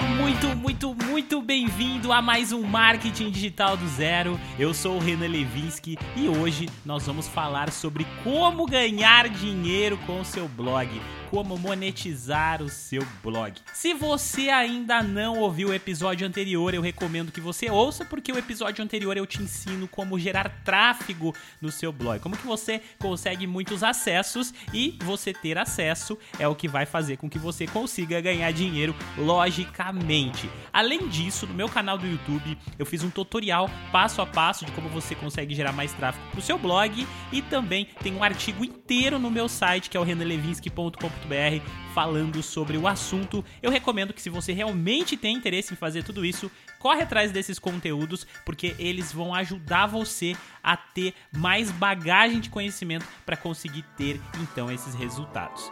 [0.00, 4.40] Muito, muito, muito bem-vindo a mais um Marketing Digital do Zero.
[4.58, 10.20] Eu sou o Renan Levinsky e hoje nós vamos falar sobre como ganhar dinheiro com
[10.20, 10.88] o seu blog
[11.30, 13.54] como monetizar o seu blog.
[13.72, 18.38] Se você ainda não ouviu o episódio anterior, eu recomendo que você ouça, porque o
[18.38, 23.46] episódio anterior eu te ensino como gerar tráfego no seu blog, como que você consegue
[23.46, 28.20] muitos acessos e você ter acesso é o que vai fazer com que você consiga
[28.20, 30.50] ganhar dinheiro logicamente.
[30.72, 34.72] Além disso, no meu canal do YouTube, eu fiz um tutorial passo a passo de
[34.72, 38.64] como você consegue gerar mais tráfego para o seu blog e também tem um artigo
[38.64, 40.04] inteiro no meu site que é o
[41.28, 43.44] renalevinsky.com falando sobre o assunto.
[43.62, 47.58] Eu recomendo que se você realmente tem interesse em fazer tudo isso, corre atrás desses
[47.58, 54.20] conteúdos porque eles vão ajudar você a ter mais bagagem de conhecimento para conseguir ter
[54.40, 55.70] então esses resultados.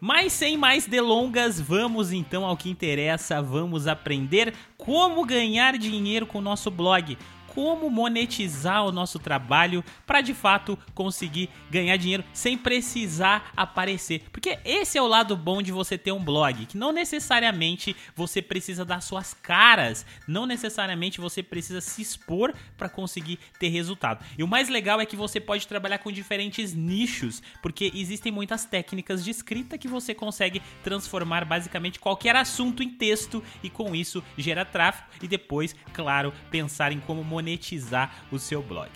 [0.00, 6.38] Mas sem mais delongas, vamos então ao que interessa, vamos aprender como ganhar dinheiro com
[6.38, 7.18] o nosso blog
[7.54, 14.22] como monetizar o nosso trabalho para de fato conseguir ganhar dinheiro sem precisar aparecer.
[14.32, 18.40] Porque esse é o lado bom de você ter um blog, que não necessariamente você
[18.40, 24.24] precisa dar suas caras, não necessariamente você precisa se expor para conseguir ter resultado.
[24.38, 28.64] E o mais legal é que você pode trabalhar com diferentes nichos, porque existem muitas
[28.64, 34.22] técnicas de escrita que você consegue transformar basicamente qualquer assunto em texto e com isso
[34.38, 38.90] gera tráfego e depois, claro, pensar em como monetizar monetizar o seu blog.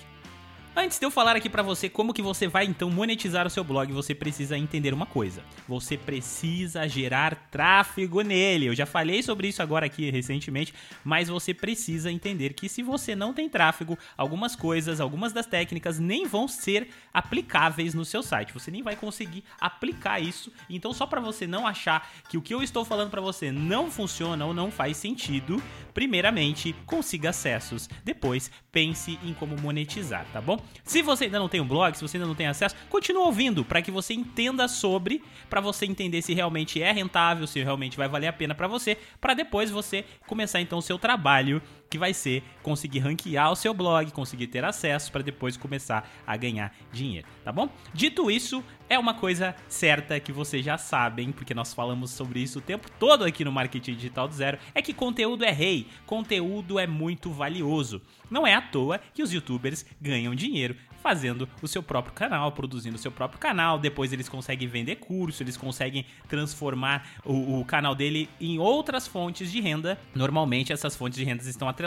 [0.77, 3.63] Antes de eu falar aqui para você como que você vai então monetizar o seu
[3.63, 5.41] blog, você precisa entender uma coisa.
[5.69, 8.67] Você precisa gerar tráfego nele.
[8.67, 10.75] Eu já falei sobre isso agora aqui recentemente,
[11.05, 16.01] mas você precisa entender que se você não tem tráfego, algumas coisas, algumas das técnicas
[16.01, 18.53] nem vão ser aplicáveis no seu site.
[18.53, 20.51] Você nem vai conseguir aplicar isso.
[20.69, 23.93] Então só para você não achar que o que eu estou falando para você não
[23.93, 25.63] funciona ou não faz sentido,
[25.95, 27.89] primeiramente consiga acessos.
[28.03, 30.64] Depois pense em como monetizar, tá bom?
[30.85, 33.65] Se você ainda não tem um blog, se você ainda não tem acesso, continue ouvindo
[33.65, 38.09] para que você entenda sobre, para você entender se realmente é rentável, se realmente vai
[38.09, 41.63] valer a pena para você, para depois você começar então o seu trabalho
[41.95, 46.37] que vai ser conseguir ranquear o seu blog, conseguir ter acesso para depois começar a
[46.37, 47.69] ganhar dinheiro, tá bom?
[47.93, 52.59] Dito isso, é uma coisa certa que vocês já sabem, porque nós falamos sobre isso
[52.59, 56.81] o tempo todo aqui no Marketing Digital do Zero, é que conteúdo é rei, conteúdo
[56.81, 58.03] é muito valioso.
[58.29, 62.97] Não é à toa que os youtubers ganham dinheiro fazendo o seu próprio canal, produzindo
[62.97, 63.79] o seu próprio canal.
[63.79, 69.53] Depois eles conseguem vender curso, eles conseguem transformar o, o, canal dele em outras fontes
[69.53, 70.01] de renda.
[70.15, 71.84] Normalmente essas fontes de rendas estão atreladas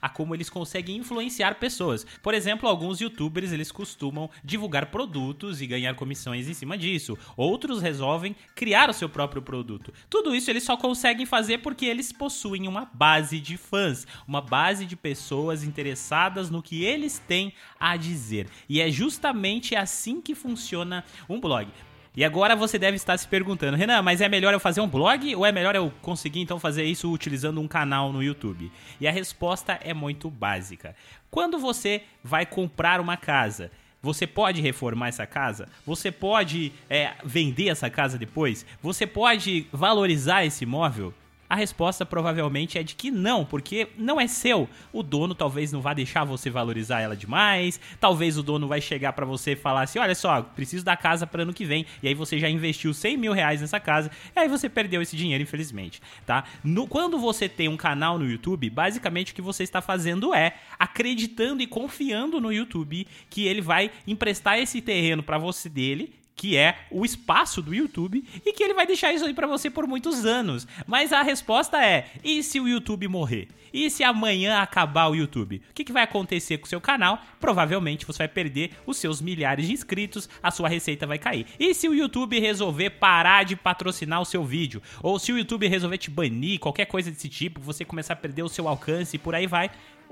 [0.00, 2.06] a como eles conseguem influenciar pessoas.
[2.22, 7.16] Por exemplo, alguns youtubers eles costumam divulgar produtos e ganhar comissões em cima disso.
[7.36, 9.92] Outros resolvem criar o seu próprio produto.
[10.08, 14.84] Tudo isso eles só conseguem fazer porque eles possuem uma base de fãs, uma base
[14.84, 18.48] de pessoas interessadas no que eles têm a dizer.
[18.68, 21.70] E é justamente assim que funciona um blog.
[22.16, 25.34] E agora você deve estar se perguntando, Renan, mas é melhor eu fazer um blog
[25.36, 28.70] ou é melhor eu conseguir então fazer isso utilizando um canal no YouTube?
[29.00, 30.96] E a resposta é muito básica.
[31.30, 33.70] Quando você vai comprar uma casa,
[34.02, 35.68] você pode reformar essa casa?
[35.86, 38.66] Você pode é, vender essa casa depois?
[38.82, 41.14] Você pode valorizar esse imóvel?
[41.50, 44.68] A resposta provavelmente é de que não, porque não é seu.
[44.92, 47.80] O dono talvez não vá deixar você valorizar ela demais.
[47.98, 51.26] Talvez o dono vai chegar para você e falar assim: olha só, preciso da casa
[51.26, 51.84] para ano que vem.
[52.04, 54.12] E aí você já investiu 100 mil reais nessa casa.
[54.36, 56.00] E aí você perdeu esse dinheiro, infelizmente.
[56.24, 56.44] Tá?
[56.62, 60.54] No, quando você tem um canal no YouTube, basicamente o que você está fazendo é
[60.78, 66.56] acreditando e confiando no YouTube que ele vai emprestar esse terreno para você dele que
[66.56, 69.86] é o espaço do YouTube, e que ele vai deixar isso aí para você por
[69.86, 70.66] muitos anos.
[70.86, 73.48] Mas a resposta é: e se o YouTube morrer?
[73.72, 75.62] E se amanhã acabar o YouTube?
[75.70, 77.22] O que, que vai acontecer com o seu canal?
[77.38, 81.46] Provavelmente você vai perder os seus milhares de inscritos, a sua receita vai cair.
[81.58, 84.82] E se o YouTube resolver parar de patrocinar o seu vídeo?
[85.02, 88.42] Ou se o YouTube resolver te banir, qualquer coisa desse tipo, você começar a perder
[88.42, 89.70] o seu alcance e por aí vai,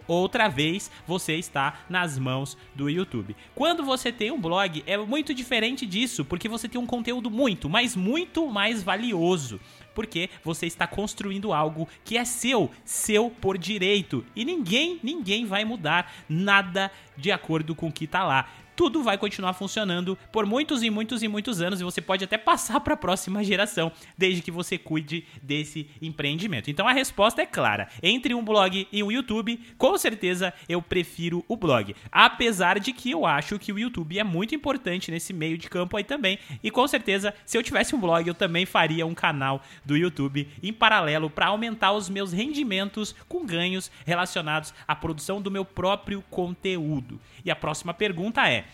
[0.08, 3.36] outra vez você está nas mãos do YouTube.
[3.54, 7.68] Quando você tem um blog, é muito diferente disso, porque você tem um conteúdo muito,
[7.68, 9.60] mas muito mais valioso.
[9.94, 14.24] Porque você está construindo algo que é seu, seu por direito.
[14.34, 19.18] E ninguém, ninguém vai mudar nada de acordo com o que está lá tudo vai
[19.18, 22.94] continuar funcionando por muitos e muitos e muitos anos e você pode até passar para
[22.94, 26.70] a próxima geração, desde que você cuide desse empreendimento.
[26.70, 27.88] Então a resposta é clara.
[28.00, 31.92] Entre um blog e um YouTube, com certeza eu prefiro o blog.
[32.12, 35.96] Apesar de que eu acho que o YouTube é muito importante nesse meio de campo
[35.96, 36.38] aí também.
[36.62, 40.46] E com certeza, se eu tivesse um blog, eu também faria um canal do YouTube
[40.62, 46.22] em paralelo para aumentar os meus rendimentos com ganhos relacionados à produção do meu próprio
[46.30, 47.20] conteúdo.
[47.44, 48.67] E a próxima pergunta é: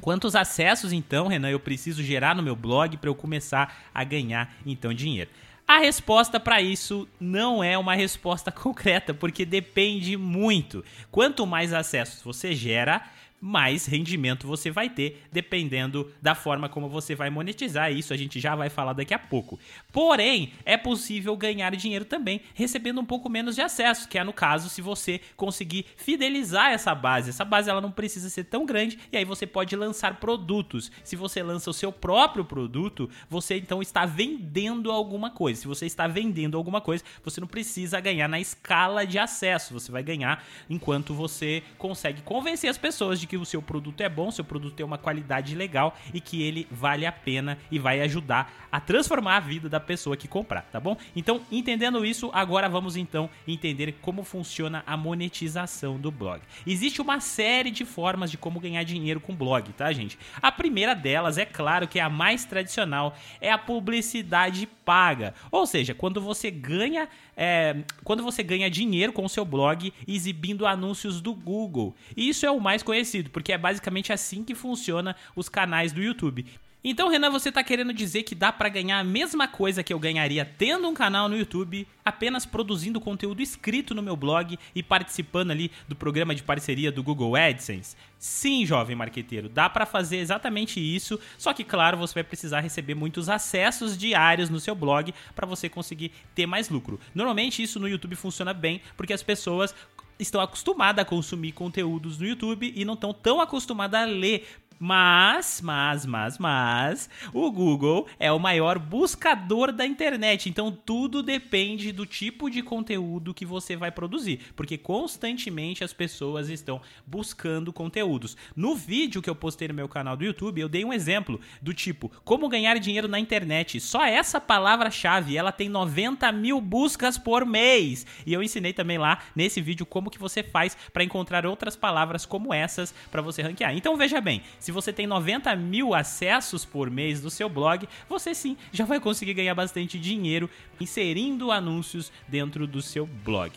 [0.00, 4.54] Quantos acessos então, Renan, eu preciso gerar no meu blog para eu começar a ganhar
[4.64, 5.30] então dinheiro?
[5.66, 10.84] A resposta para isso não é uma resposta concreta, porque depende muito.
[11.10, 13.02] Quanto mais acessos você gera,
[13.40, 17.92] mais rendimento você vai ter, dependendo da forma como você vai monetizar.
[17.92, 19.58] Isso a gente já vai falar daqui a pouco.
[19.92, 24.32] Porém, é possível ganhar dinheiro também recebendo um pouco menos de acesso, que é no
[24.32, 27.30] caso se você conseguir fidelizar essa base.
[27.30, 30.90] Essa base ela não precisa ser tão grande e aí você pode lançar produtos.
[31.04, 35.60] Se você lança o seu próprio produto, você então está vendendo alguma coisa.
[35.60, 39.74] Se você está vendendo alguma coisa, você não precisa ganhar na escala de acesso.
[39.74, 44.00] Você vai ganhar enquanto você consegue convencer as pessoas de de que o seu produto
[44.00, 47.78] é bom, seu produto tem uma qualidade legal e que ele vale a pena e
[47.78, 50.96] vai ajudar a transformar a vida da pessoa que comprar, tá bom?
[51.14, 56.40] Então, entendendo isso, agora vamos então entender como funciona a monetização do blog.
[56.66, 60.18] Existe uma série de formas de como ganhar dinheiro com blog, tá, gente?
[60.40, 65.34] A primeira delas, é claro que é a mais tradicional, é a publicidade paga.
[65.50, 70.66] Ou seja, quando você ganha é, quando você ganha dinheiro com o seu blog exibindo
[70.66, 71.94] anúncios do Google.
[72.16, 76.46] Isso é o mais conhecido, porque é basicamente assim que funciona os canais do YouTube.
[76.88, 79.98] Então, Renan, você está querendo dizer que dá para ganhar a mesma coisa que eu
[79.98, 85.50] ganharia tendo um canal no YouTube, apenas produzindo conteúdo escrito no meu blog e participando
[85.50, 87.96] ali do programa de parceria do Google AdSense?
[88.20, 92.94] Sim, jovem marqueteiro, dá para fazer exatamente isso, só que claro, você vai precisar receber
[92.94, 97.00] muitos acessos diários no seu blog para você conseguir ter mais lucro.
[97.12, 99.74] Normalmente isso no YouTube funciona bem, porque as pessoas
[100.18, 104.46] estão acostumadas a consumir conteúdos no YouTube e não estão tão acostumadas a ler
[104.78, 111.92] mas, mas, mas, mas, o Google é o maior buscador da internet, então tudo depende
[111.92, 118.36] do tipo de conteúdo que você vai produzir, porque constantemente as pessoas estão buscando conteúdos.
[118.54, 121.72] No vídeo que eu postei no meu canal do YouTube, eu dei um exemplo do
[121.72, 123.80] tipo como ganhar dinheiro na internet.
[123.80, 128.06] Só essa palavra-chave, ela tem 90 mil buscas por mês.
[128.24, 132.26] E eu ensinei também lá nesse vídeo como que você faz para encontrar outras palavras
[132.26, 133.76] como essas para você ranquear.
[133.76, 134.42] Então veja bem.
[134.66, 138.98] Se você tem 90 mil acessos por mês do seu blog, você sim já vai
[138.98, 143.52] conseguir ganhar bastante dinheiro inserindo anúncios dentro do seu blog.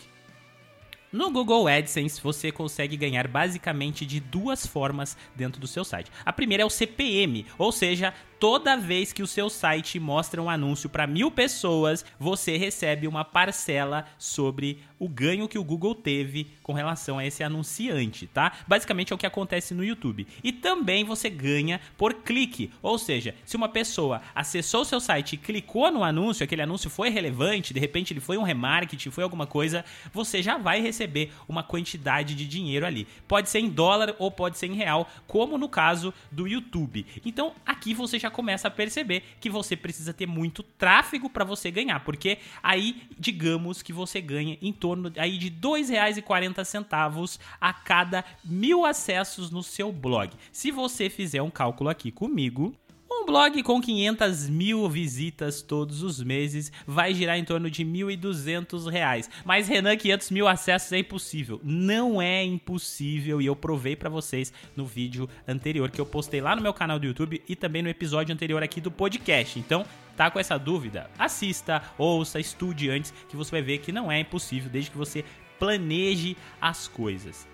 [1.12, 6.12] No Google AdSense, você consegue ganhar basicamente de duas formas dentro do seu site.
[6.24, 10.48] A primeira é o CPM, ou seja, toda vez que o seu site mostra um
[10.48, 16.50] anúncio para mil pessoas, você recebe uma parcela sobre o ganho que o Google teve
[16.62, 18.52] com relação a esse anunciante, tá?
[18.66, 20.26] Basicamente é o que acontece no YouTube.
[20.42, 25.34] E também você ganha por clique, ou seja, se uma pessoa acessou o seu site
[25.34, 29.24] e clicou no anúncio, aquele anúncio foi relevante, de repente ele foi um remarketing, foi
[29.24, 33.06] alguma coisa, você já vai receber uma quantidade de dinheiro ali.
[33.28, 37.06] Pode ser em dólar ou pode ser em real, como no caso do YouTube.
[37.24, 41.70] Então aqui você já começa a perceber que você precisa ter muito tráfego para você
[41.70, 48.24] ganhar, porque aí digamos que você ganha em torno aí de R$ 2,40 a cada
[48.44, 50.32] mil acessos no seu blog.
[50.52, 52.74] Se você fizer um cálculo aqui comigo,
[53.12, 57.90] um blog com 500 mil visitas todos os meses vai girar em torno de R$
[58.16, 59.28] 1.200.
[59.44, 61.60] Mas Renan, 500 mil acessos é impossível.
[61.64, 66.54] Não é impossível e eu provei para vocês no vídeo anterior que eu postei lá
[66.54, 69.58] no meu canal do YouTube e também no episódio anterior aqui do podcast.
[69.58, 69.84] Então,
[70.16, 71.10] tá com essa dúvida?
[71.18, 75.24] Assista, ouça, estude antes que você vai ver que não é impossível desde que você
[75.58, 77.49] planeje as coisas.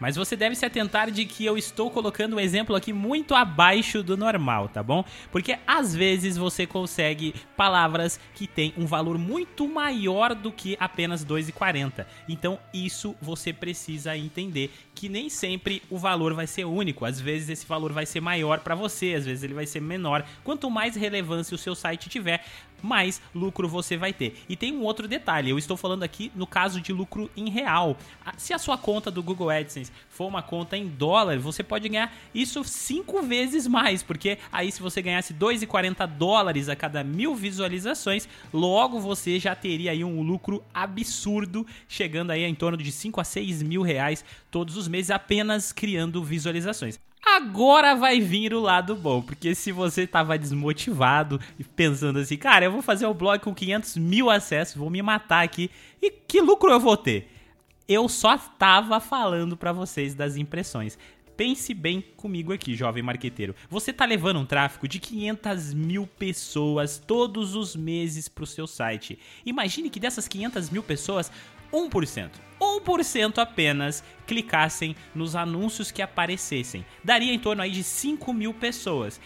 [0.00, 4.02] Mas você deve se atentar de que eu estou colocando um exemplo aqui muito abaixo
[4.02, 5.04] do normal, tá bom?
[5.30, 11.24] Porque às vezes você consegue palavras que têm um valor muito maior do que apenas
[11.24, 12.06] 2,40.
[12.28, 17.04] Então isso você precisa entender que nem sempre o valor vai ser único.
[17.04, 20.24] Às vezes esse valor vai ser maior para você, às vezes ele vai ser menor.
[20.42, 22.44] Quanto mais relevância o seu site tiver,
[22.82, 24.42] mais lucro você vai ter.
[24.48, 27.96] E tem um outro detalhe, eu estou falando aqui no caso de lucro em real.
[28.36, 32.14] Se a sua conta do Google AdSense for uma conta em dólar, você pode ganhar
[32.34, 38.28] isso cinco vezes mais, porque aí se você ganhasse 2,40 dólares a cada mil visualizações,
[38.52, 43.24] logo você já teria aí um lucro absurdo, chegando aí em torno de 5 a
[43.24, 46.98] 6 mil reais todos os meses apenas criando visualizações.
[47.24, 52.64] Agora vai vir o lado bom, porque se você tava desmotivado e pensando assim, cara,
[52.64, 56.40] eu vou fazer o blog com 500 mil acessos, vou me matar aqui, e que
[56.40, 57.30] lucro eu vou ter?
[57.86, 60.96] Eu só tava falando para vocês das impressões.
[61.36, 63.54] Pense bem comigo aqui, jovem marqueteiro.
[63.70, 69.18] Você tá levando um tráfego de 500 mil pessoas todos os meses pro seu site.
[69.44, 71.32] Imagine que dessas 500 mil pessoas,
[71.72, 72.30] 1%.
[72.60, 76.84] 1% apenas clicassem nos anúncios que aparecessem.
[77.02, 79.20] Daria em torno aí de 5 mil pessoas.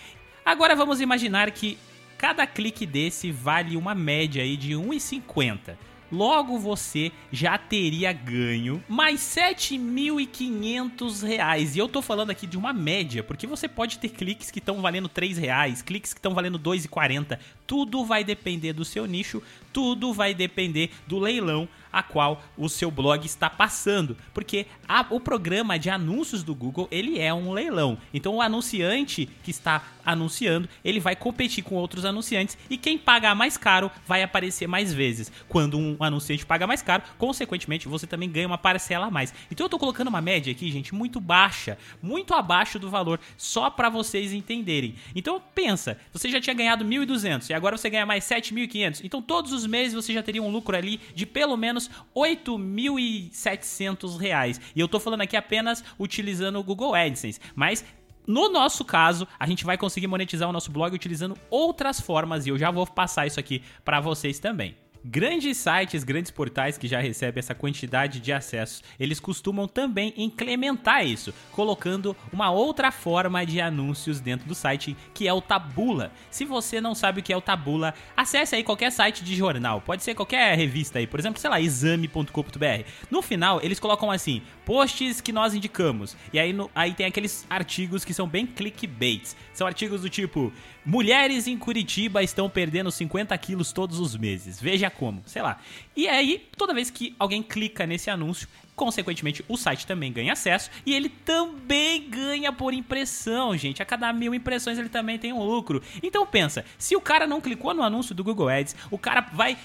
[0.44, 1.76] Agora vamos imaginar que
[2.16, 5.76] cada clique desse vale uma média aí de 1,50
[6.14, 11.74] logo você já teria ganho mais 7.500 reais.
[11.74, 14.80] E eu tô falando aqui de uma média, porque você pode ter cliques que estão
[14.80, 17.38] valendo 3 reais, cliques que estão valendo 2,40.
[17.66, 22.90] Tudo vai depender do seu nicho, tudo vai depender do leilão a qual o seu
[22.90, 27.96] blog está passando, porque a, o programa de anúncios do Google ele é um leilão.
[28.12, 33.34] Então o anunciante que está anunciando ele vai competir com outros anunciantes e quem pagar
[33.34, 35.30] mais caro vai aparecer mais vezes.
[35.48, 39.32] Quando um anunciante paga mais caro, consequentemente você também ganha uma parcela a mais.
[39.50, 43.70] Então eu estou colocando uma média aqui, gente, muito baixa, muito abaixo do valor, só
[43.70, 44.96] para vocês entenderem.
[45.14, 49.02] Então pensa, você já tinha ganhado 1.200 e agora você ganha mais 7.500.
[49.04, 54.18] Então todos os meses você já teria um lucro ali de pelo menos menos 8.700
[54.18, 54.60] reais.
[54.74, 57.84] E eu tô falando aqui apenas utilizando o Google AdSense, mas
[58.26, 62.48] no nosso caso, a gente vai conseguir monetizar o nosso blog utilizando outras formas e
[62.48, 64.83] eu já vou passar isso aqui para vocês também.
[65.06, 71.06] Grandes sites, grandes portais que já recebem essa quantidade de acessos, eles costumam também incrementar
[71.06, 76.10] isso, colocando uma outra forma de anúncios dentro do site, que é o Tabula.
[76.30, 79.82] Se você não sabe o que é o Tabula, acesse aí qualquer site de jornal,
[79.82, 82.88] pode ser qualquer revista aí, por exemplo, sei lá, exame.com.br.
[83.10, 86.16] No final, eles colocam assim: posts que nós indicamos.
[86.32, 89.36] E aí, no, aí tem aqueles artigos que são bem clickbaits.
[89.52, 90.50] São artigos do tipo:
[90.84, 94.60] Mulheres em Curitiba estão perdendo 50 quilos todos os meses.
[94.60, 95.58] Veja como, sei lá.
[95.96, 100.70] E aí, toda vez que alguém clica nesse anúncio, consequentemente o site também ganha acesso
[100.84, 103.82] e ele também ganha por impressão, gente.
[103.82, 105.82] A cada mil impressões ele também tem um lucro.
[106.02, 109.56] Então pensa, se o cara não clicou no anúncio do Google Ads, o cara vai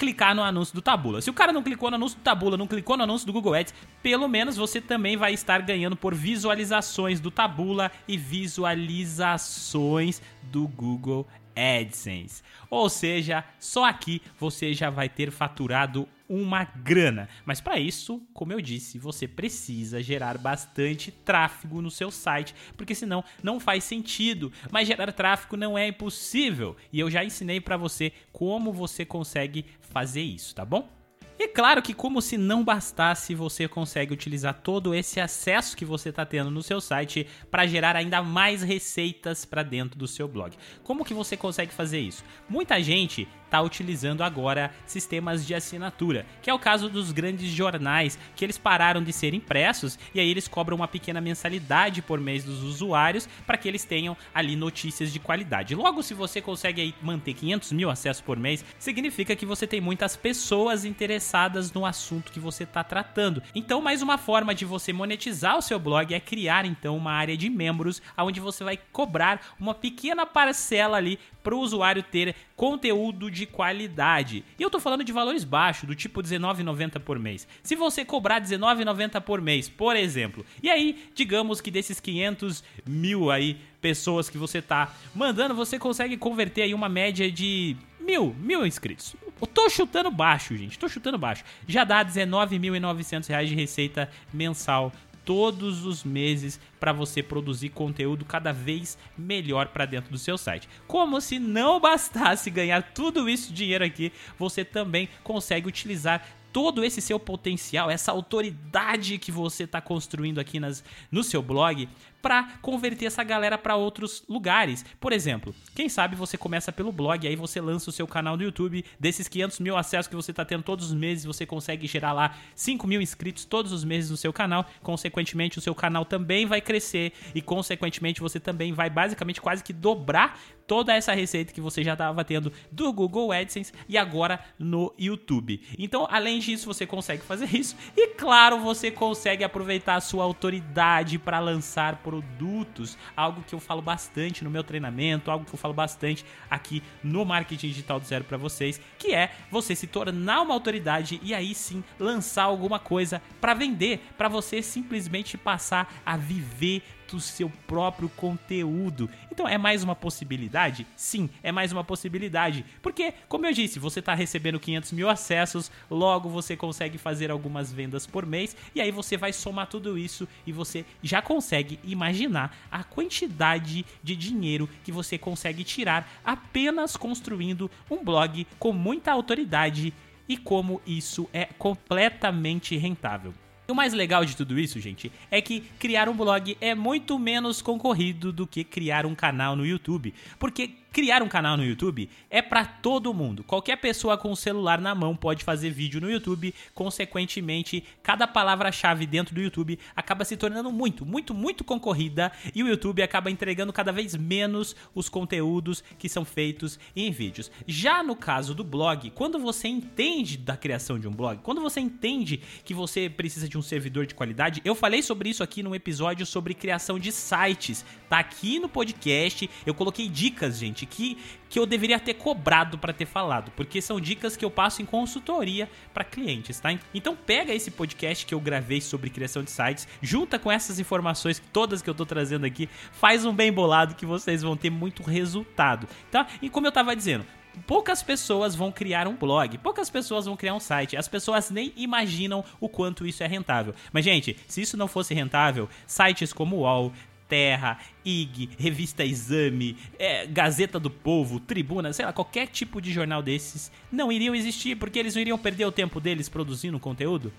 [0.00, 1.20] clicar no anúncio do Tabula.
[1.20, 3.52] Se o cara não clicou no anúncio do Tabula, não clicou no anúncio do Google
[3.52, 10.66] Ads, pelo menos você também vai estar ganhando por visualizações do Tabula e visualizações do
[10.66, 11.28] Google
[11.60, 12.42] AdSense.
[12.68, 17.28] Ou seja, só aqui você já vai ter faturado uma grana.
[17.44, 22.94] Mas para isso, como eu disse, você precisa gerar bastante tráfego no seu site, porque
[22.94, 24.52] senão não faz sentido.
[24.70, 29.66] Mas gerar tráfego não é impossível, e eu já ensinei para você como você consegue
[29.80, 30.99] fazer isso, tá bom?
[31.42, 36.10] E claro que, como se não bastasse, você consegue utilizar todo esse acesso que você
[36.10, 40.54] está tendo no seu site para gerar ainda mais receitas para dentro do seu blog.
[40.84, 42.22] Como que você consegue fazer isso?
[42.46, 48.16] Muita gente está utilizando agora sistemas de assinatura, que é o caso dos grandes jornais,
[48.36, 52.44] que eles pararam de ser impressos e aí eles cobram uma pequena mensalidade por mês
[52.44, 55.74] dos usuários para que eles tenham ali notícias de qualidade.
[55.74, 60.16] Logo, se você consegue manter 500 mil acessos por mês, significa que você tem muitas
[60.16, 63.42] pessoas interessadas no assunto que você está tratando.
[63.52, 67.36] Então, mais uma forma de você monetizar o seu blog é criar então uma área
[67.36, 73.30] de membros, onde você vai cobrar uma pequena parcela ali para o usuário ter conteúdo
[73.30, 74.44] de qualidade.
[74.58, 77.48] E eu tô falando de valores baixos, do tipo R$19,90 por mês.
[77.62, 83.30] Se você cobrar R$19,90 por mês, por exemplo, e aí, digamos que desses 500 mil
[83.30, 88.66] aí pessoas que você tá mandando, você consegue converter aí uma média de mil, mil
[88.66, 89.16] inscritos.
[89.40, 91.42] Eu tô chutando baixo, gente, tô chutando baixo.
[91.66, 94.92] Já dá R$19.900 de receita mensal
[95.30, 100.68] todos os meses para você produzir conteúdo cada vez melhor para dentro do seu site.
[100.88, 107.00] Como se não bastasse ganhar tudo isso dinheiro aqui, você também consegue utilizar todo esse
[107.00, 110.82] seu potencial, essa autoridade que você está construindo aqui nas,
[111.12, 111.88] no seu blog,
[112.20, 114.84] para converter essa galera para outros lugares.
[115.00, 118.42] Por exemplo, quem sabe você começa pelo blog, aí você lança o seu canal no
[118.42, 122.12] YouTube, desses 500 mil acessos que você está tendo todos os meses, você consegue gerar
[122.12, 126.46] lá 5 mil inscritos todos os meses no seu canal, consequentemente o seu canal também
[126.46, 130.38] vai crescer e consequentemente você também vai basicamente quase que dobrar
[130.70, 135.60] toda essa receita que você já estava tendo do Google AdSense e agora no YouTube.
[135.76, 141.18] Então, além disso, você consegue fazer isso e, claro, você consegue aproveitar a sua autoridade
[141.18, 145.72] para lançar produtos, algo que eu falo bastante no meu treinamento, algo que eu falo
[145.72, 150.52] bastante aqui no Marketing Digital do Zero para vocês, que é você se tornar uma
[150.52, 156.82] autoridade e aí sim lançar alguma coisa para vender, para você simplesmente passar a viver
[157.10, 159.10] do seu próprio conteúdo.
[159.30, 160.86] Então é mais uma possibilidade?
[160.94, 162.64] Sim, é mais uma possibilidade.
[162.80, 167.72] Porque, como eu disse, você está recebendo 500 mil acessos, logo você consegue fazer algumas
[167.72, 172.56] vendas por mês, e aí você vai somar tudo isso e você já consegue imaginar
[172.70, 179.92] a quantidade de dinheiro que você consegue tirar apenas construindo um blog com muita autoridade
[180.28, 183.34] e como isso é completamente rentável.
[183.70, 187.16] E o mais legal de tudo isso, gente, é que criar um blog é muito
[187.20, 190.12] menos concorrido do que criar um canal no YouTube.
[190.40, 193.44] Porque Criar um canal no YouTube é para todo mundo.
[193.44, 196.52] Qualquer pessoa com o celular na mão pode fazer vídeo no YouTube.
[196.74, 202.68] Consequentemente, cada palavra-chave dentro do YouTube acaba se tornando muito, muito, muito concorrida e o
[202.68, 207.52] YouTube acaba entregando cada vez menos os conteúdos que são feitos em vídeos.
[207.68, 211.78] Já no caso do blog, quando você entende da criação de um blog, quando você
[211.78, 215.74] entende que você precisa de um servidor de qualidade, eu falei sobre isso aqui num
[215.74, 217.84] episódio sobre criação de sites.
[218.08, 219.48] Tá aqui no podcast.
[219.64, 221.18] Eu coloquei dicas, gente gente, que,
[221.48, 224.84] que eu deveria ter cobrado para ter falado, porque são dicas que eu passo em
[224.84, 226.76] consultoria para clientes, tá?
[226.94, 231.42] Então pega esse podcast que eu gravei sobre criação de sites, junta com essas informações
[231.52, 235.02] todas que eu tô trazendo aqui, faz um bem bolado que vocês vão ter muito
[235.02, 236.26] resultado, tá?
[236.40, 237.24] E como eu tava dizendo,
[237.66, 240.96] poucas pessoas vão criar um blog, poucas pessoas vão criar um site.
[240.96, 243.74] As pessoas nem imaginam o quanto isso é rentável.
[243.92, 246.92] Mas, gente, se isso não fosse rentável, sites como o UOL,
[247.30, 253.22] Terra, IG, Revista Exame, é, Gazeta do Povo, Tribuna, sei lá, qualquer tipo de jornal
[253.22, 257.32] desses não iriam existir porque eles não iriam perder o tempo deles produzindo conteúdo.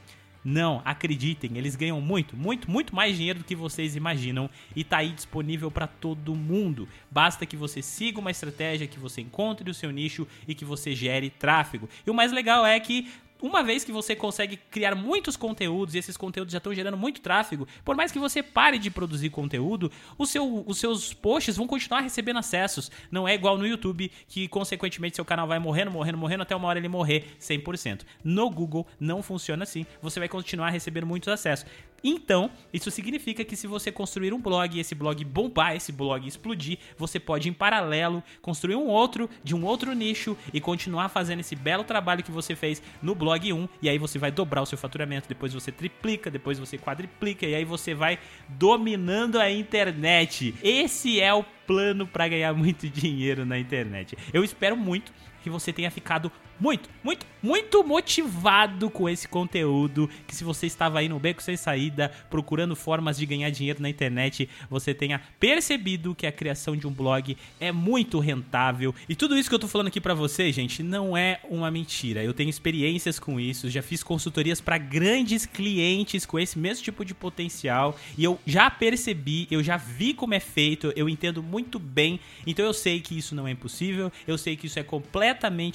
[0.43, 4.97] Não, acreditem, eles ganham muito, muito, muito mais dinheiro do que vocês imaginam e tá
[4.97, 6.87] aí disponível para todo mundo.
[7.11, 10.95] Basta que você siga uma estratégia, que você encontre o seu nicho e que você
[10.95, 11.87] gere tráfego.
[12.07, 13.07] E o mais legal é que
[13.41, 17.21] uma vez que você consegue criar muitos conteúdos e esses conteúdos já estão gerando muito
[17.21, 19.91] tráfego, por mais que você pare de produzir conteúdo,
[20.25, 22.91] seu, os seus posts vão continuar recebendo acessos.
[23.09, 26.67] Não é igual no YouTube, que consequentemente seu canal vai morrendo, morrendo, morrendo, até uma
[26.67, 28.01] hora ele morrer 100%.
[28.23, 29.85] No Google não funciona assim.
[30.01, 31.65] Você vai continuar recebendo muitos acessos.
[32.03, 36.27] Então, isso significa que se você construir um blog e esse blog bombar, esse blog
[36.27, 41.41] explodir, você pode em paralelo construir um outro de um outro nicho e continuar fazendo
[41.41, 44.65] esse belo trabalho que você fez no blog 1 e aí você vai dobrar o
[44.65, 50.55] seu faturamento, depois você triplica, depois você quadriplica e aí você vai dominando a internet.
[50.63, 54.17] Esse é o plano para ganhar muito dinheiro na internet.
[54.33, 60.07] Eu espero muito que você tenha ficado muito, muito, muito motivado com esse conteúdo.
[60.27, 63.89] Que se você estava aí no beco sem saída, procurando formas de ganhar dinheiro na
[63.89, 68.93] internet, você tenha percebido que a criação de um blog é muito rentável.
[69.09, 72.23] E tudo isso que eu tô falando aqui para você, gente, não é uma mentira.
[72.23, 77.03] Eu tenho experiências com isso, já fiz consultorias para grandes clientes com esse mesmo tipo
[77.03, 81.79] de potencial e eu já percebi, eu já vi como é feito, eu entendo muito
[81.79, 82.19] bem.
[82.45, 85.30] Então eu sei que isso não é impossível, eu sei que isso é completamente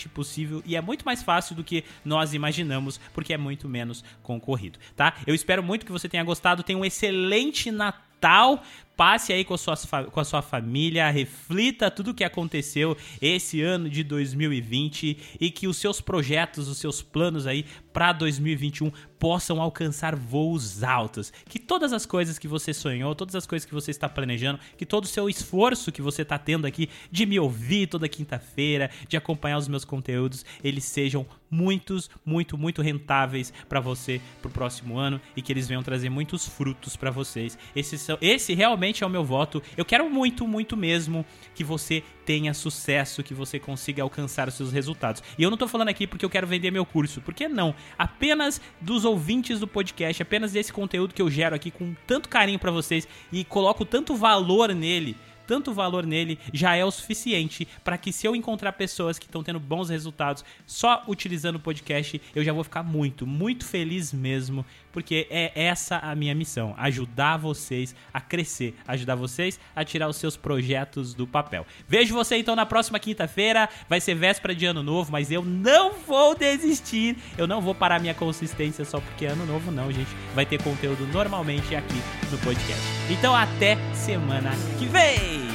[0.08, 4.78] possível e é muito mais fácil do que nós imaginamos, porque é muito menos concorrido,
[4.94, 5.14] tá?
[5.26, 8.62] Eu espero muito que você tenha gostado, tenha um excelente Natal
[8.96, 9.76] passe aí com a, sua,
[10.10, 15.68] com a sua família, reflita tudo o que aconteceu esse ano de 2020 e que
[15.68, 21.32] os seus projetos, os seus planos aí para 2021 possam alcançar voos altos.
[21.48, 24.86] Que todas as coisas que você sonhou, todas as coisas que você está planejando, que
[24.86, 29.16] todo o seu esforço que você está tendo aqui de me ouvir toda quinta-feira, de
[29.16, 35.20] acompanhar os meus conteúdos, eles sejam muitos, muito, muito rentáveis para você pro próximo ano
[35.36, 37.58] e que eles venham trazer muitos frutos para vocês.
[37.74, 39.62] Esse, esse realmente realmente é o meu voto.
[39.76, 44.72] Eu quero muito, muito mesmo que você tenha sucesso, que você consiga alcançar os seus
[44.72, 45.22] resultados.
[45.38, 47.74] E eu não tô falando aqui porque eu quero vender meu curso, porque não.
[47.98, 52.58] Apenas dos ouvintes do podcast, apenas desse conteúdo que eu gero aqui com tanto carinho
[52.58, 55.16] para vocês e coloco tanto valor nele
[55.46, 59.42] tanto valor nele, já é o suficiente para que se eu encontrar pessoas que estão
[59.42, 64.64] tendo bons resultados só utilizando o podcast, eu já vou ficar muito, muito feliz mesmo,
[64.92, 70.16] porque é essa a minha missão, ajudar vocês a crescer, ajudar vocês a tirar os
[70.16, 71.66] seus projetos do papel.
[71.86, 75.92] Vejo você então na próxima quinta-feira, vai ser véspera de ano novo, mas eu não
[75.92, 80.10] vou desistir, eu não vou parar minha consistência só porque é ano novo não, gente.
[80.34, 82.82] Vai ter conteúdo normalmente aqui no podcast.
[83.10, 85.45] Então até semana que vem.